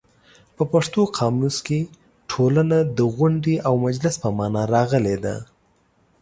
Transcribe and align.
په 0.55 0.63
پښتو 0.71 1.01
قاموس 1.17 1.57
کې 1.67 1.79
ټولنه 2.31 2.77
د 2.97 2.99
غونډې 3.15 3.55
او 3.67 3.73
مجلس 3.85 4.15
په 4.23 4.29
مانا 4.37 4.63
راغلې 4.75 5.17
ده. 5.25 5.35